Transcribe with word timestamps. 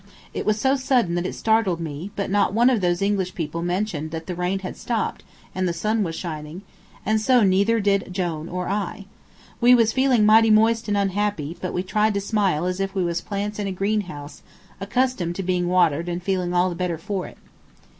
It 0.33 0.47
was 0.47 0.59
so 0.59 0.75
sudden 0.75 1.13
that 1.13 1.27
it 1.27 1.35
startled 1.35 1.79
me; 1.79 2.09
but 2.15 2.31
not 2.31 2.55
one 2.55 2.71
of 2.71 2.81
those 2.81 3.03
English 3.03 3.35
people 3.35 3.61
mentioned 3.61 4.09
that 4.09 4.25
the 4.25 4.33
rain 4.33 4.57
had 4.57 4.75
stopped 4.75 5.23
and 5.53 5.67
the 5.67 5.73
sun 5.73 6.01
was 6.01 6.15
shining, 6.15 6.63
and 7.05 7.21
so 7.21 7.43
neither 7.43 7.79
did 7.79 8.11
Jone 8.11 8.49
or 8.49 8.67
I. 8.67 9.05
We 9.59 9.75
was 9.75 9.93
feeling 9.93 10.25
mighty 10.25 10.49
moist 10.49 10.87
and 10.87 10.97
unhappy, 10.97 11.55
but 11.61 11.71
we 11.71 11.83
tried 11.83 12.15
to 12.15 12.19
smile 12.19 12.65
as 12.65 12.79
if 12.79 12.95
we 12.95 13.03
was 13.03 13.21
plants 13.21 13.59
in 13.59 13.67
a 13.67 13.71
greenhouse, 13.71 14.41
accustomed 14.79 15.35
to 15.35 15.43
being 15.43 15.67
watered 15.67 16.09
and 16.09 16.23
feeling 16.23 16.51
all 16.51 16.69
the 16.71 16.75
better 16.75 16.97
for 16.97 17.27
it. 17.27 17.37